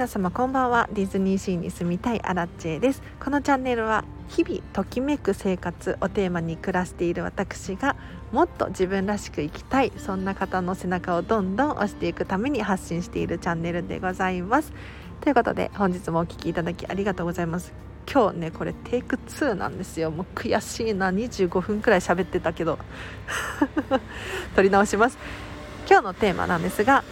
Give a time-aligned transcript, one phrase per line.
[0.00, 0.88] 皆様こんばんは。
[0.94, 3.02] ディズニーシーに住みたいアラッチェです。
[3.22, 7.96] このチャンネルは日々ときめく生活をテーマに暮らしている私が
[8.32, 14.72] もっと自分らしく生きたいそんな方の背中をどんどん押していくために発信しているチャンネルでございます。
[15.20, 17.74] ということで本日もお聴きいただきありがとうございます。
[18.10, 20.10] 今日ねこれテイク2なんですよ。
[20.10, 21.10] もう悔しいな。
[21.10, 22.78] 25分くらい喋ってたけど。
[24.56, 25.18] 撮り直します。
[25.86, 27.04] 今日のテーマなんですが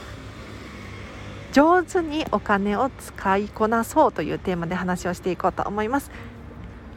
[1.58, 6.12] 上手にお金を使いこなそうというテーマで話をしていこうと思います。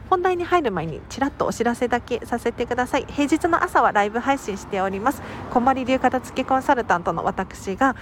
[0.07, 3.07] 本題に入る前にちらっとお知らせだけさせてください。
[3.09, 5.23] 平日の朝はライブ配信しております。
[5.49, 7.95] こんまり流片付けコンサルタントの私が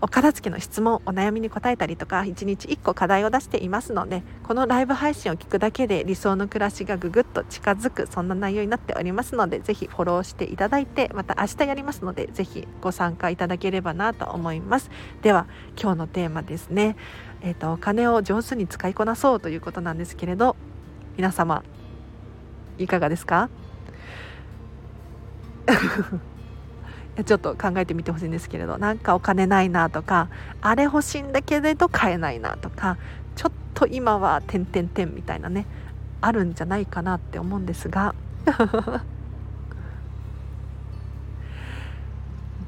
[0.00, 14.90] お片付けの質問お悩みに答えたりとか1日1個課題を出していますのでこのライブ配信を聞くだけで理想の暮らしがぐぐっと近づくそんな内容になっておりますのでぜひフォローしていただいてまた明日やりますのでぜひご参加いただければなと思います。
[15.22, 15.46] では
[15.80, 16.96] 今日のテーマですね。
[17.40, 20.56] えーと、お金を上手に使いこなそうということなんですけれど
[21.16, 21.62] 皆様
[22.78, 23.48] いかがですか？
[27.24, 30.28] ちょっと考えてみてほしいんですけれどなんかお金ないなとか
[30.60, 32.96] あれ欲しいんだけれど買えないなとか
[33.36, 35.66] ちょっと今は点々点みたいなね
[36.20, 38.14] あるんじゃないかなって思うんですが。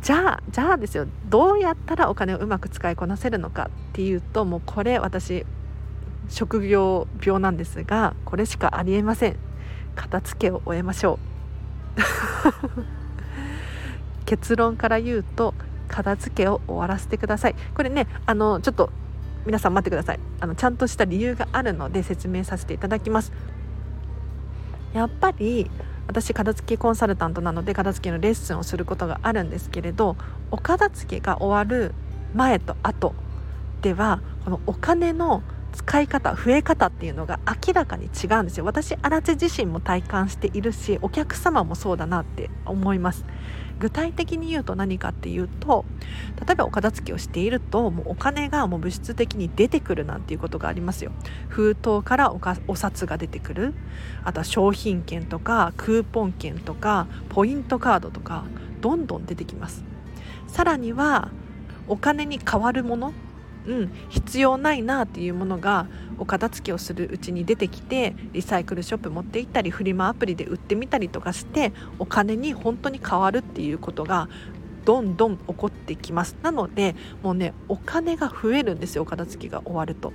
[0.03, 1.07] じゃあじゃあですよ。
[1.29, 5.45] どうやったらお金をうまく使いこなせるのかっていうともうこれ私
[6.29, 9.37] 職業病なんですがこれしかありえません。
[9.97, 11.19] 片付けを終えましょ
[11.97, 13.00] う。
[14.31, 15.55] 結論から言うと
[15.89, 17.57] 片付けを終わらせてください。
[17.75, 18.91] これねあのちょっと
[19.45, 20.21] 皆さん待ってください。
[20.39, 23.33] あのちゃんとした理由があるので説明させていただきます。
[24.95, 25.69] やっぱり
[26.07, 30.17] 私片付けコンサルタントなので片付けのレッスンをすることがあるんですけれど
[30.53, 31.93] お片付けが終わる
[32.33, 33.15] 前と後
[33.83, 38.65] ではこのお金の使い方増え方っていうのが明らかに違うんですよ。
[38.65, 43.25] 私荒地自身も体感しているしお客様もそうだなって思います。
[43.81, 45.85] 具体的に言うと何かっていうと
[46.47, 51.13] 例えばお片付けをしているともうお金がもう物質的に出てくるなんていうことがありますよ。
[51.49, 53.75] 封筒からおお札が出てくる。
[54.23, 58.45] あとは商品券とかクーポン券とかポイントカードとか
[58.81, 59.83] どんどん出てきます。
[60.47, 61.31] さらには
[61.89, 63.13] お金に代わるもの
[63.67, 65.87] うん、必要ないなっていうものが
[66.21, 74.29] お片付けをするうちに出てきてリサイクルショップ持って行ったりフリマアプリで売ってみたりとかしてお金に本当に変わるっていうことが
[74.85, 76.37] どんどん起こってきます。
[76.43, 80.13] なのでもうねお金が増えるんですよお片付けが終わると。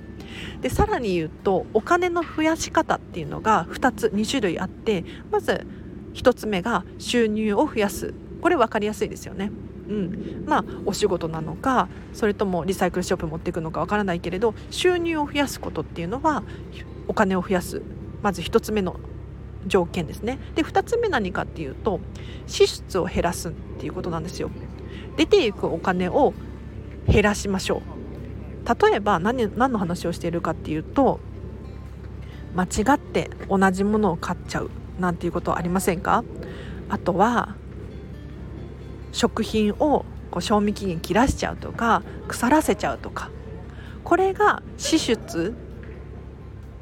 [0.60, 5.66] でさらに言うとお金の増やし方っていうのが2つ2種類あってまず
[6.14, 8.14] 1つ目が収入を増やす。
[8.40, 9.50] これ分かりやすいですよね。
[9.88, 16.42] うん、まあお仕事なのかそれともリサイクルショップ持っていくのかわからないけれど収入を増やすことっていうのは
[17.08, 17.82] お金を増やす。
[18.22, 18.96] まず1つ目の
[19.66, 20.38] 条件ですね。
[20.54, 22.00] で2つ目何かっていうと
[22.46, 24.50] 支出を減らすっていうことなんですよ。
[25.16, 26.34] 出ていくお金を
[27.06, 28.88] 減らしましょう。
[28.88, 31.20] 例えば何何の話をしているかっていうと
[32.56, 36.24] 間違って同じものを買っちゃうなんていうことはありませんか？
[36.88, 37.54] あとは
[39.16, 43.30] 食品をこう賞味期限切らしちゃうとか腐らせちゃうとか。
[44.04, 45.52] これが支出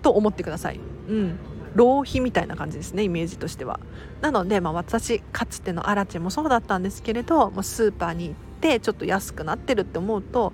[0.03, 0.81] と思ってください。
[1.09, 1.39] うん。
[1.75, 3.81] 浪費みたいな感じですねイメージとしては。
[4.21, 10.53] なので、まあ、私かつてのアラチェもそうだったんですけれどもうスーパーに行ってちょっと安くなってるって思うと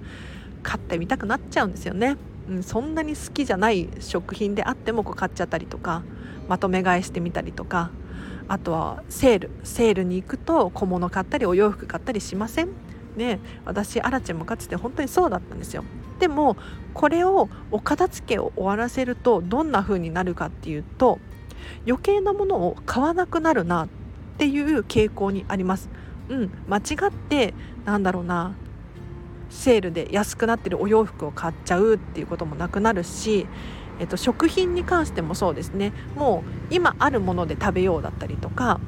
[0.63, 2.17] 買ってみたくなっちゃうんですよね、
[2.49, 6.03] うん、そんなに好きじゃない食品であってもこう買っちゃったりとか
[6.49, 7.91] まとめ買いしてみたりとか
[8.51, 12.69] あとはセールセールに行くと小物買ったりお洋服買ったりしません？
[13.17, 15.85] ね私アラチェもかつて本当にそうだったんですよ。
[16.19, 16.57] でも
[16.93, 21.21] これをお片付けを終わらせるとどんな風になるかっていうと
[21.87, 23.89] 余計なものを買わなくなるなっ
[24.39, 25.89] ていう傾向にあります。
[26.29, 27.55] うん間違って
[27.85, 28.57] なんだろうな
[29.51, 33.47] セールで安くなってるお洋服を買っちゃうっていうこともなくなるし
[34.01, 35.93] えっと、食品に関してもそうですね。
[36.17, 38.81] もう今あるもので食べようだったりとか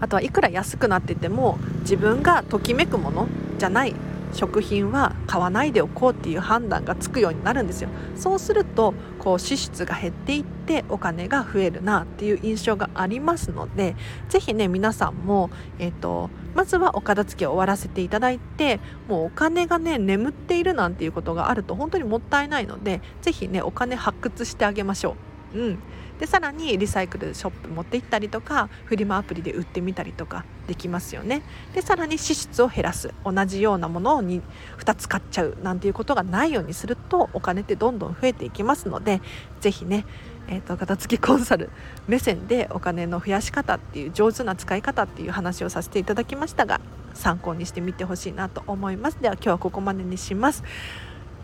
[0.00, 3.26] あとはいくら安くなってても自分がときめくもの
[3.58, 3.94] じゃない
[4.32, 13.96] 食品は買わないでおこうっていう判断がつくようになるんですよそうするとこう支出が減っていってお金が増えるなっていう印象がありますので
[14.28, 25.16] ぜひね皆さんも、えーと、まずはお片付けを終わらせていただいてもうお金がね眠っているなんていうことがあると本当にもったいないのでぜひねお金発掘してあげましょ
[25.54, 25.58] う。
[25.58, 25.78] うん
[26.20, 31.42] でさらにリサイクルショップ持って行ったりとかフリマアプリで売ってみたりとかできますよね。
[31.74, 33.12] でさらに支出を減らす。
[33.24, 34.42] 同じようなものを 2,
[34.78, 39.22] 2つ買っちゃうなんていうことがないようにするとお金ってどんどん増えていきますので
[39.60, 40.04] 是非ね
[40.48, 41.70] えーと、片付きコンサル
[42.08, 46.80] 目線でお金の増やし方っていう上手な使い方っていう話をさせていただきましたが
[47.14, 49.18] 参考にしてみてほしいなと思います。
[49.20, 50.64] では今日はここまでにします。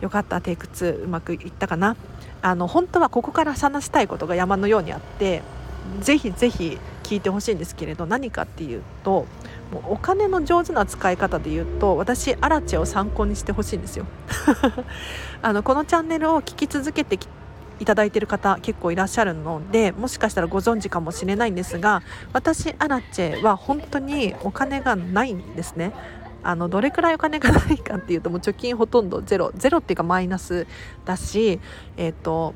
[0.01, 1.95] よかったテイク2うまくいったかな。
[2.41, 5.41] あの本当はここから話したいことが山のようにあって
[6.01, 9.25] ぜひぜひ聞いてほしいんですけれど何かっていうと
[9.71, 14.05] もうお金の上手な使い方で言うと私アラチェを参考にしてほしいんですよ。
[15.41, 17.17] あのこのチャンネルを聞き続けて
[17.79, 22.01] いただいている方結構いらっしゃるのでもしかしたらご存知かもしれないんですが
[22.33, 25.93] 私アラチェは本当にお金がないんですね。
[26.47, 30.65] あのどれくらいお金がないかっていうともう貯金ほとんどゼロゼロっていうかマイナス
[31.03, 31.59] だし
[31.97, 32.53] えっ、ー、と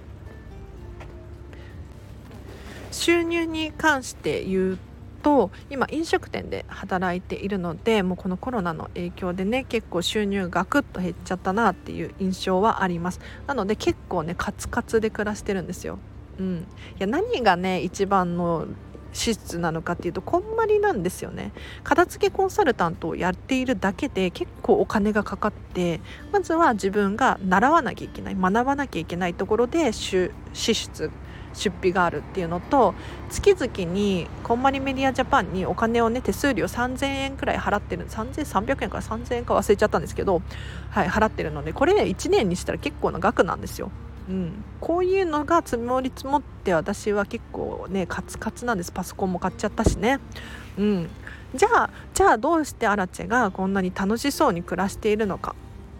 [2.91, 4.79] 収入に関して言う
[5.21, 13.19] と今飲食店で働いているのでもうこのコロナの影響でね結構収入がくっと減っちゃったなっていう印象はあります。
[13.45, 15.99] なので結構ねカツカツで暮らしてるんですよ。
[16.39, 16.61] うん、い
[16.99, 18.67] や何がね一番の
[19.13, 21.51] 支出なのかっていうとこんまりなんですよね
[21.83, 25.99] 片付けコンサルタントをやっているだけで結構お金がかかって
[26.31, 31.11] まずは自分が習わなきゃいけない学ばなきゃいけないところで支出
[31.53, 32.93] 出費があるっていうのと
[33.29, 40.41] 月々にこんまりメディアジャパンにお金をね手数料3000円くらい払ってる3300円から3000円か忘れちゃったんですけど、
[40.89, 43.91] はい、払ってるのでこれ1年にしたら結構な額なんですよ。
[44.31, 48.91] うん、こういうのが積もり積もって私は結構ねカツカツなんです。
[48.93, 50.19] パソコンも買っちゃったしね、
[50.77, 51.09] うん、
[51.53, 55.53] じゃあじゃあどうしてアラチェがこんなに楽しそうに暮らしているのか、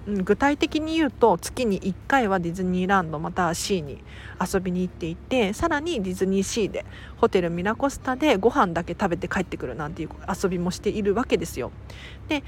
[0.08, 4.02] うん、具体的に言うと月に1回はディズニーランドまたはシーに
[4.40, 6.86] 遊びに行っていてさらにディズニーシーで
[7.18, 10.10] ホテルミラコスタでご飯だけ食べて帰ってくるなんていう
[10.42, 11.72] 遊びもしているわけですよ。
[12.30, 12.44] で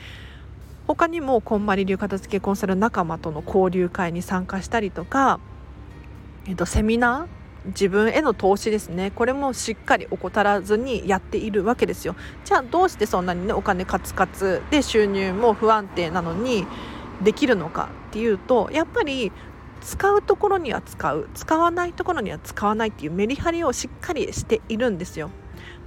[0.87, 5.39] 他にもこんまり流片付けコンサル仲間との交流会に参加したりとか
[6.45, 7.67] えっと、セミナー？
[7.67, 9.11] 自分への投資ですね。
[9.11, 12.17] これもしっかり怠らずにやっているわけですよ。
[12.43, 16.67] じゃあどうしてそんなにねお金カツカツで収入も不安定なのに
[17.23, 19.31] できるのかっていうとやっぱり
[19.79, 21.29] 使うところには使う。
[21.33, 25.29] 使わないところには使わないっていうメリハリをしっかりしているんですよ。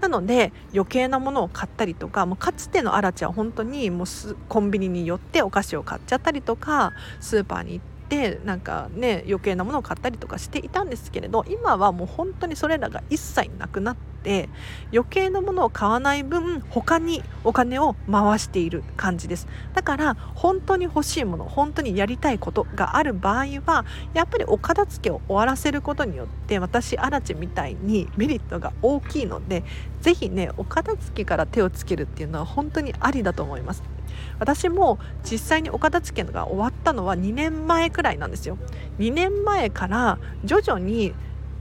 [0.01, 4.07] なので余計なものを買ったりとかもうかつてのアラチは本当にもう
[4.49, 14.49] コンビニに寄ってお菓子を買っちゃったりとかスーパーに行っててなんかね余計なものを買ったりとかしていたんですけれど今はもう本当にそれらが一切なくなって
[14.93, 19.47] 余計なものを買わない分他にお金を回している感じです。
[19.75, 29.63] だから本当に欲しいもの本当にやりたいことがある場合はやっぱりお片付けを終わらせることによって私アラチみたいにメリットが大きいので
[30.01, 33.96] 是非ねお片付けから手をつけるっていうのは本当にありだと思います。
[34.39, 34.99] 私も
[35.29, 38.59] 実際にお片付けが終わったのは2年前くらいなんですよ。
[38.99, 41.15] 2年前から徐々に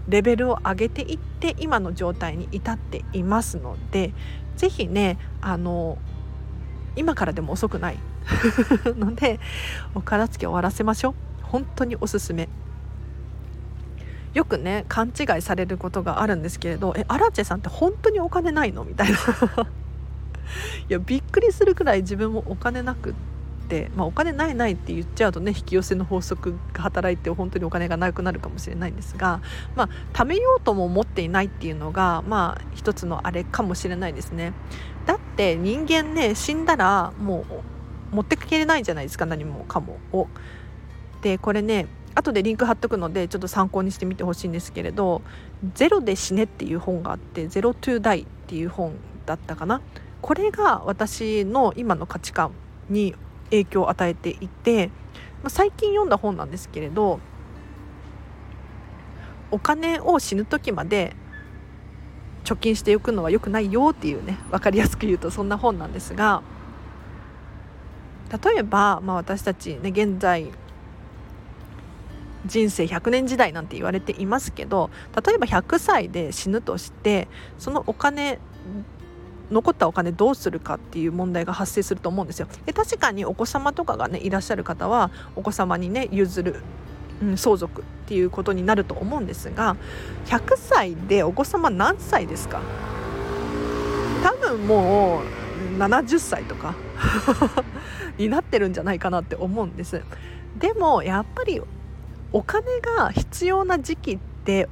[0.08, 4.14] レベルを上げていって今の状態に至っていますので
[4.56, 5.98] 是非ねあの
[6.96, 7.98] 今からでも遅くない。
[8.98, 9.40] ので
[9.94, 11.14] お片付け終わらせましょう。
[11.44, 12.50] 本当におすすめ。
[14.34, 19.18] よくね勘違いされることがあるんですけれど「えアラチェさんって本当にお金ないの?」みたいな。
[20.90, 23.14] いやびっくりするくらい自分もお金なくっ
[23.68, 29.42] て、まあ、お金ないないって言っちゃうとね引き寄せの法則が働いて本当にお金がなくなるかもしれないんですが、
[29.76, 34.54] まあ、貯めようとも思っていないっていうのが、まあ、一つのあれかもしれないですね。
[35.06, 37.46] だって人間ね死んだらも
[38.12, 40.28] う持ってくけれないじゃないですか何もかもを。
[41.22, 45.22] でこれね後でリンク貼っとくのでちょっと参考にしてみてほしいんですけれど
[45.76, 48.94] 「ゼロで死ね」っていう本があって「ゼロトゥーダイ」っていう本
[49.26, 49.82] だったかな
[50.26, 52.52] これが私の今の価値観
[52.90, 53.14] に
[53.52, 54.94] 影響を与えていて、ま
[55.46, 57.20] あ、最近読んだ本なんですけれど
[59.52, 61.16] お金を死ぬ時まで
[62.44, 66.42] 貯金しておくのは良くないよっていうね分かりやすく言うとそんな本なんですが
[68.44, 70.52] 例えば、まあ、私たちね現在
[72.48, 74.90] 人生100年時代なんて言われていますけど
[75.24, 77.28] 例えば100歳で死ぬとして
[77.60, 78.40] そのお金
[79.52, 82.48] 残ったお金どうするかっていう問題が発生すると思うんですよ。
[82.66, 86.62] で確かにお子様とかがねいらっしゃる方はお子様にね譲る、
[87.22, 89.76] うん、相続っていうことになると思うんですが
[90.26, 92.62] 100歳でお子様何歳ですか？
[94.24, 96.74] 多分もう70歳とか
[98.18, 100.02] になってるんじゃないかなって思うんです。
[100.58, 101.62] でもやっぱり
[102.32, 104.68] お金が必要な時期って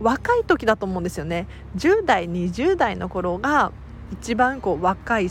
[0.00, 3.72] 若い時だと思うんですよね10代20代の頃が
[4.12, 5.28] 一番こう若い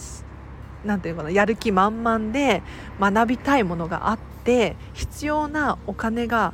[0.85, 2.61] なんていうかなやる気満々で
[2.99, 6.53] 学びたいものがあって必要なお金が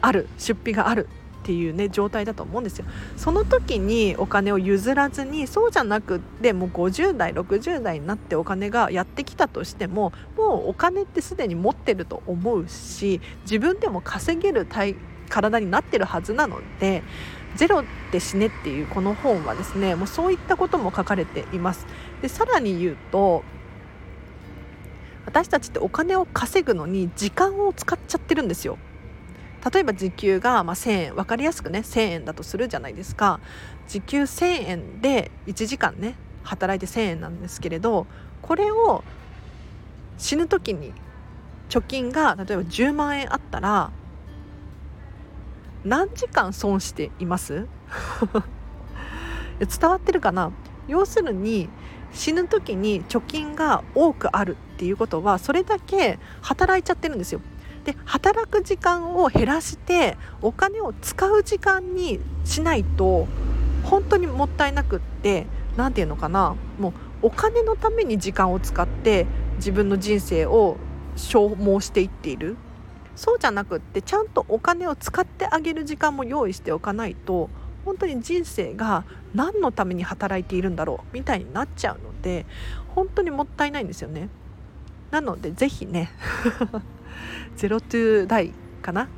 [0.00, 1.08] ある出費がある
[1.42, 2.84] っていうね状態だと思うんですよ。
[3.16, 14.94] その時にお金を譲らずにそうじゃなくてもう50代60代になってお金がやってきたとしてももうお金ってすでに持ってると思うし自分でも稼げる体
[15.28, 17.02] 体になってるはずなので
[17.56, 21.86] ゼロで死ねっていうこの本はですねもうそういったことも書かれています。
[22.22, 23.42] でさらに言うと
[25.26, 28.78] 私たちってお金を稼ぐのに時間を使っちゃってるんですよ。
[29.72, 33.40] 例えば時給がま1000円分かりやすくね1000円だとするじゃないですか。
[33.88, 36.14] 時給1000円で1時間ね
[36.44, 38.06] 働いて1000円なんですけれど
[38.40, 39.04] これを
[40.16, 40.92] 死ぬ時に
[41.68, 43.90] 貯金が例えば10万円あったら
[45.88, 47.66] 何時間損しています？
[49.58, 50.52] 伝わってるかな？
[50.86, 51.68] 要するに
[52.12, 57.40] 死ぬ時に貯金が多くあるっていうことはそれだけ働いちゃってるんですよ。
[57.84, 63.26] で働く時間を減らしてお金を使う時間にしないと
[63.84, 65.46] 本当にもったいなくって
[65.78, 66.54] 何て言うのかな？
[66.78, 66.92] もう
[67.22, 69.26] お金のために時間を使って
[69.56, 70.76] 自分の人生を
[71.16, 72.56] 消耗していっている。
[73.18, 77.50] そうじゃなくってちゃんとお金を使ってあげる時間も用意しておかないと
[77.84, 82.46] 本当に人生が何のために働いているんだろうみたいになっちゃうので
[82.94, 84.28] 本当にもったいないんですよね。
[85.10, 86.10] なのでぜひね
[87.56, 89.08] ゼロトゥダイかな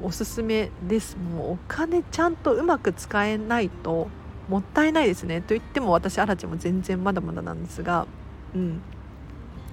[0.00, 1.16] おすすめです。
[1.16, 4.08] もうお金ちゃんとうまく使えないと
[4.48, 5.40] もったいないですね。
[5.40, 8.08] と言っても私アラチも全然まだまだなんですが
[8.52, 8.82] うん。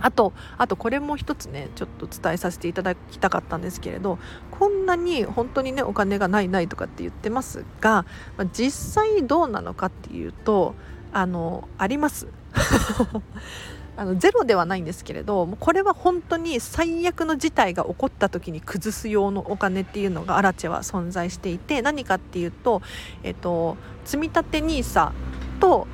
[0.01, 4.19] あとあとこれも一つねちょっと伝えさせていただきたかったんですけれど
[4.51, 8.05] こんなに本当にねお金がないないとかって言ってますが、
[8.37, 10.75] ま、実際どうなのかっていうと
[11.13, 12.27] あのあります
[13.97, 22.81] あのゼロではないんですけれどこれは本当に最悪の事態が起こった時に崩す用のお金っていうのがアラチェは存在していて何かっていうと、
[23.23, 25.11] えっと、積立 NISA
[25.59, 25.87] と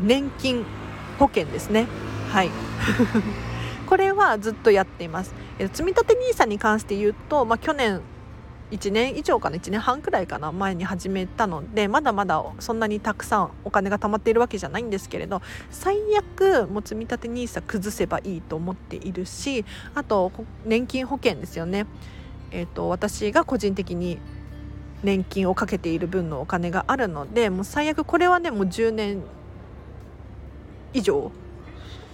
[0.00, 0.64] 年金
[1.18, 1.86] 保険ですね。
[2.30, 2.50] はい
[3.86, 5.32] これはずっとやっています。
[5.58, 8.00] え積立 NISA に関して言うと、まあ、去年
[8.70, 15.40] 1年以上かな1年半くらいかな前に始めたのでまだまだそんなにたくさんお金が貯まっているわけじゃないんですけれど
[15.70, 19.64] 最悪もう積み立て NISA 崩せばいいと思っているし
[19.94, 20.32] あと
[20.64, 21.86] 年金保険ですよね、
[22.50, 24.18] えーと、私が個人的に
[25.04, 29.22] 年金をかけている分のお金があるのでもう最悪これはねもう10年
[30.92, 31.30] 以上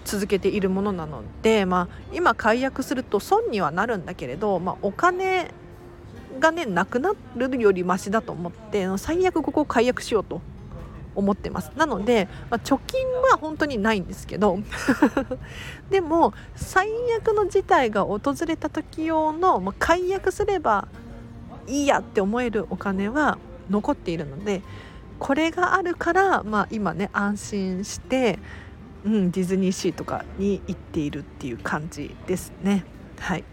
[0.04, 5.50] 続けているものなので、まあ、今解約すると損にはなるんだけれど、まあ、お金
[6.40, 10.40] がねなくなるよりマシだと思って最悪ここを解約しようと
[11.14, 11.70] 思ってます。
[11.76, 14.58] なので、まあ、貯金は本当にないんですけど
[15.90, 20.88] でも最悪の事態が訪れた時用の、まあ、解約すれば
[21.66, 23.38] いいやって思えるお金は
[23.70, 24.62] 残っているので
[25.18, 28.38] これがあるから、まあ、今ね安心して、
[29.04, 32.84] うん、ディズニーシーとかに行っているっていう感じですね。
[33.18, 33.44] はい。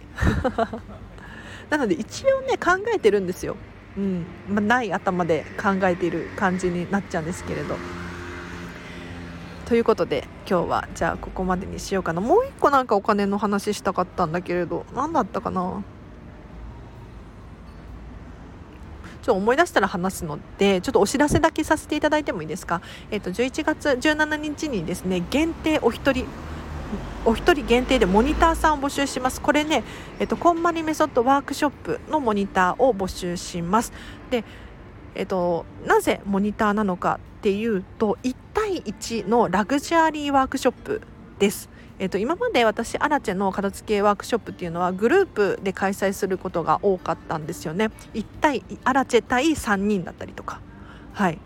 [1.70, 3.56] なので一応ね考えてるんですよ、
[3.98, 4.26] うん。
[4.48, 7.76] まあ、ない頭で考えている感じになっちゃうんですけれど。
[9.66, 12.22] ということで今日はじゃあここまでにしようかな。
[12.22, 15.84] もう一個なんかお金の話したかったんだけれど何だったかな？
[19.30, 22.82] ちょっと思い出したら話すのでちょっとお知らせだけさせていただいてもいいですか、
[23.12, 26.26] えーと、11月17日にですね限定お一人
[27.26, 29.42] お一人限定でモニターさんを募集します。
[29.42, 29.84] これね、
[30.20, 33.94] えっと、こんまりメソッドワークショップのモニターを募集します。
[34.32, 34.44] で、
[35.14, 41.02] えっと、なぜモニターなのかっていうと1対1のラグジュアリーワークショップ
[41.38, 41.70] です。
[42.00, 47.92] えっと、今まで私アラチェの片付けワークショップっていうのはグループで開催することが多かったんですよね。
[48.14, 50.62] 1対アラチェ対3人だったりとか。
[51.14, 51.40] はい。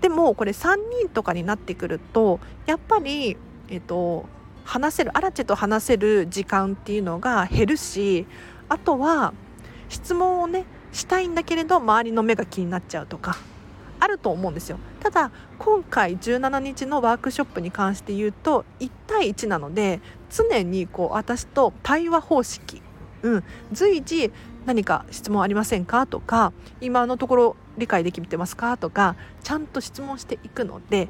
[0.00, 3.36] でもこれ3人とかになってくるとやっぱり
[3.68, 4.26] えっと、
[4.64, 8.26] 話せるアラチェと話せる時間っていうのが減るし
[8.68, 9.32] あとは
[9.88, 13.36] 質問をねしたいんだけれど周りの目が気になっちゃうとか。
[14.00, 14.78] あると思うんですよ。
[15.00, 20.00] ただ今回17日のワークショップに関して言うと1対1なので
[20.30, 22.82] 常にこう私と対話方式、
[23.22, 24.32] うん、随時
[24.66, 26.06] 何か質問ありませんか？
[26.06, 28.76] とか今のところ理解できてますか？
[28.76, 31.08] とかちゃんと質問していくので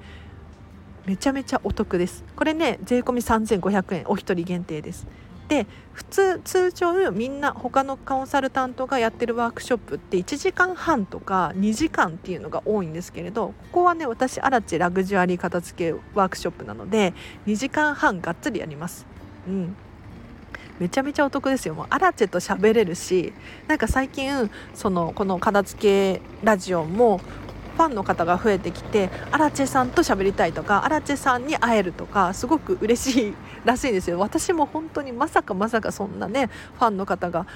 [1.06, 2.24] めちゃめちゃお得です。
[2.36, 5.06] これね税込3500円お一人限定です。
[5.48, 17.14] で普通通常みんな他のコンサルタントがやってるワークショップって1時間半とか2時間っていうのが多いんですけれどここはね私アラチラグジュアリー片付けワークショップなので
[17.46, 19.06] 2時間半がっつりやります。
[19.46, 19.76] うん
[20.78, 23.32] めちゃめちゃお得ですよもうアラチェと喋れるし
[23.66, 25.80] なんか最近そのこの片付
[26.18, 27.20] けラジオも
[27.76, 37.46] ファンの方が増えてきてアラチェさんと喋りたいとかアラチェさんに会えるとかすごく嬉しいらしいんですよ私も本当にまさかまさかそんなねファンの方が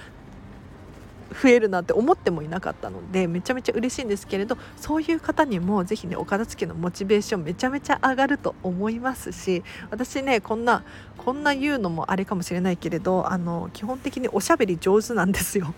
[1.43, 10.85] 増えるなんて思ってもいなかったのでめちゃめちゃ嬉しいんですけれどそういう方にもぜひねお片付けのモチベーションめちゃめちゃ上がると思いますし私ねこんな
[11.17, 15.75] こんな言うのもあれかもしれないけれどあの基本的におしゃべり上手なんですよ。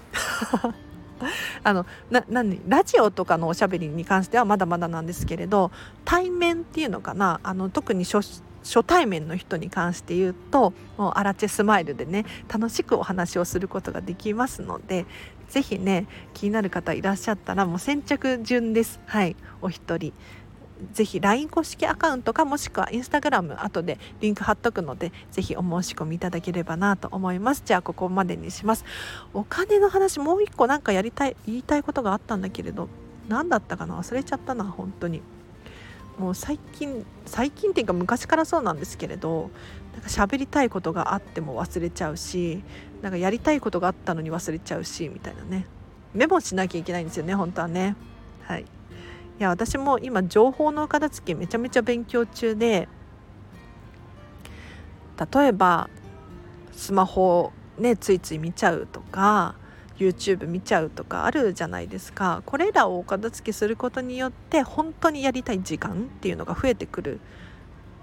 [1.62, 2.60] あのな何？
[2.66, 5.70] ラジオとかのおしゃべりに関してはまだまだなんですけれど
[6.04, 7.40] 対面っていうのかな？
[7.42, 15.04] あの特に初初対面の人に関して言うともうアラチェスマイルでね楽しくお話をすることができますので
[15.48, 19.00] 是非ね気になる方いらっしゃったらもう先着順です。
[19.06, 19.36] はい。
[19.60, 20.12] お一人。
[20.92, 27.62] ぜひ LINE 公式アカウントかもしくは Instagram 後でリンク貼っとくのでぜひお申し込みいただければなと思います。
[27.64, 28.84] じゃあここまでにします。
[29.32, 32.88] お金の話もう一個なんかやりたい言いたいことがあったんだけれど
[33.28, 33.96] 何だったかな？
[33.96, 35.22] 忘れちゃったな本当に。
[36.18, 39.50] もう最近最近っていうか昔からそうなんですけれど
[39.94, 42.62] なんか喋りたいことがあっても忘れちゃうし
[43.00, 45.66] なんかやりたいことがあったのに忘れちゃうしみたいなね。
[46.12, 47.96] メモしなきゃいけないんですよね本当はね。
[48.42, 48.66] はい。
[49.38, 52.88] いや私も今情報の片付けめちゃめちゃ勉強中で
[55.32, 55.88] 例えば
[56.72, 59.54] スマホねついつい見ちゃうとか
[59.98, 62.42] YouTube 見ちゃうとかあるじゃないですか。
[62.46, 67.20] これらをお片付けすることによって本当にやりたい時間っていうのが増えてくる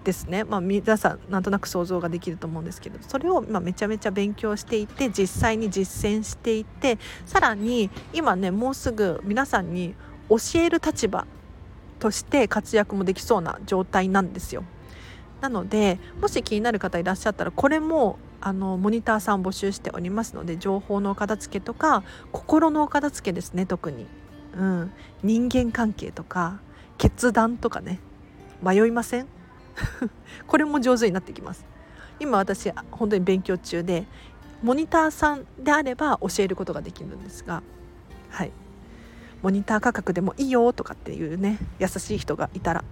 [0.04, 9.96] ですね、まあ、皆さんなんとなく想像ができると思うんですけどそれを今めちゃめちゃ勉強していて実際に実践していてさらに今ねもうすぐ皆さんに
[10.30, 11.26] 教える立場
[12.00, 14.64] として活躍もできそうな状態なんですよ。
[15.42, 24.06] なのでもし気になる方いらっしゃったらこれもあのモニターさん募集しておりますので情報のお片付けとか心のお片付けですね特に、
[24.58, 24.92] うん、
[25.24, 26.60] 人間関係とか
[26.98, 28.00] 決断とかね。
[28.62, 29.28] 迷いません？
[30.48, 31.66] これも上手になってきます。
[32.20, 34.06] 今私本当に勉強中で
[34.62, 37.64] モニターさんであれば教えることができるんですが
[38.30, 38.52] はい。
[39.42, 42.84] モニター価格でもいいよとかっていうね優しい人がいたら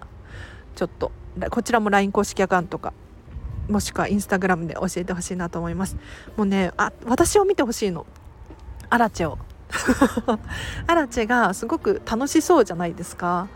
[0.76, 1.12] ちょっと
[1.50, 2.92] こちらも LINE 公式アカウントか
[3.68, 5.96] もしくはインスタグラムで教えてほしいなと思います。
[6.36, 8.06] もうねあ私を見てほしいの。
[8.88, 9.38] アラチェを。
[10.86, 13.48] アラチェがすごく楽しそうじゃないですか。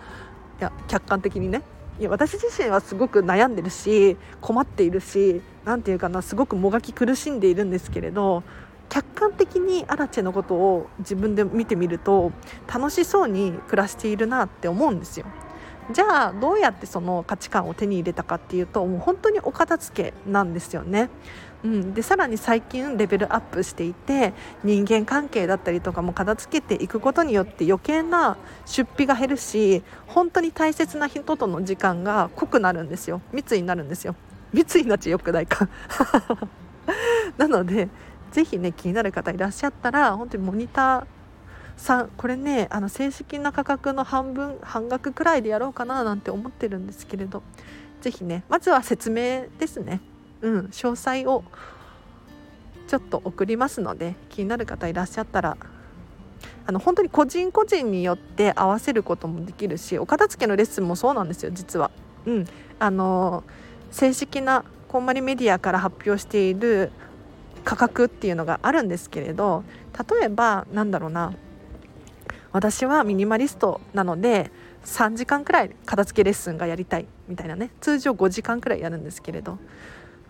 [0.61, 1.63] いや客観的にね。
[1.99, 8.43] いや私自身はすごく悩んでるし困っているし何て言うかなすごくもがき苦しんでいるんですけれど
[8.93, 12.31] 客観的にアラチェのことを自分で見てみると
[12.71, 15.25] 楽しそうに暮らしているなって思うんですよ。
[15.91, 21.09] じゃあどうやってその価値観を手に入れたかっていうともう本当にお片付けなんですよね。
[21.65, 34.17] うん、でさらに最近レベルアップしていて人間関係だったりとかも片付けていくことによって余計な出費が減るし本当に大切な人との時間が濃くなるんですよ密になるんですよ
[34.53, 35.69] 密になっちゃよくないか
[37.39, 37.89] なので
[38.33, 41.05] ぜひね気になる方いらっしゃったら本当にモニター
[41.77, 47.42] さんこれねあの正式な価格の半分半額くらいでやろうかななんて思ってるんですけれど
[48.01, 50.01] 是非ねまずは説明ですね
[50.40, 51.45] うん詳細を
[52.88, 55.57] ちょっと送りますので気になる方いらっしゃったら
[56.66, 61.90] あの本当に個人個人によって合わせることもできるしお片付けのレッスンもそうなんですよ実は。
[62.25, 62.47] うん、
[62.79, 63.42] あの
[63.90, 66.92] 正式なこんまりメディアから発表している
[67.64, 69.64] 価格っていうのがあるんですけれど
[70.11, 71.33] 例えばなんだろうな。
[72.53, 74.51] 私はミニマリストなので
[74.85, 77.70] 3時間くらい片付けレッスンがやりたいみたいなね。
[77.81, 79.59] 通常5時間くらいやるんですけれど、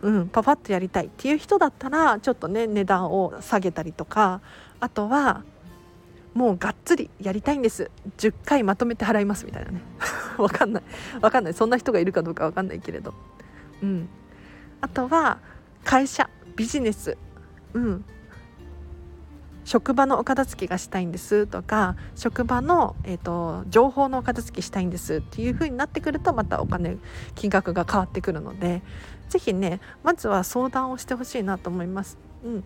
[0.03, 4.41] うん、パパッとやりたいっていう人だったらちょっとね値段を下げたりとか
[4.79, 5.43] あとは
[6.35, 7.91] もうがっつりやりたいんです。
[8.19, 9.83] 10回まとめて払いますみたいなね。
[10.39, 10.83] わかんない。
[11.21, 11.55] わかんない。
[11.55, 13.13] そんな人がいるかどうかわかんないけれど。
[13.83, 14.09] うん。
[14.81, 15.39] あとは
[15.85, 16.29] 会社。
[16.57, 17.17] ビジネス。
[17.75, 18.05] うん。
[19.65, 26.97] 職場のお片付けがしたいんですとか職場の、えーと、情報のお片付けしたいんですっていう風になってくるとまたお金
[27.37, 28.83] 金額が変わってくるので
[29.29, 32.19] 是非ねまずは相談をしてほしいなと思います。
[32.45, 32.65] うん。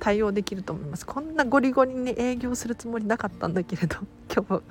[0.00, 1.06] 対応できると思います。
[1.06, 3.96] こんなゴリゴリに営業するつもりなかったんだけれど
[4.34, 4.62] 今日は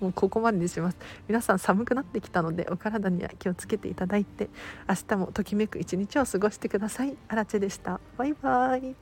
[0.00, 0.96] もうここまでにします。
[1.28, 4.50] 皆さん寒くなってきたのでお体には気をつけていただいて
[4.88, 7.16] 明日もときめく一日を過ごしてください。
[7.28, 8.00] あらでした。
[8.16, 8.94] バイバイ。